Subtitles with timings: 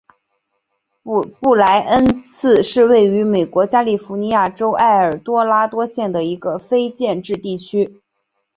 [1.39, 8.01] 布赖恩茨是位于美国加利福尼亚州埃尔多拉多县的一个非建制地区。